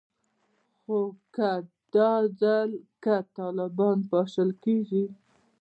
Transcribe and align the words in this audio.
خو 0.81 0.97
که 1.35 1.49
دا 1.95 2.11
ځل 2.41 2.69
که 3.03 3.15
طالبان 3.37 3.97
پاشل 4.09 4.49
کیږي 4.63 5.05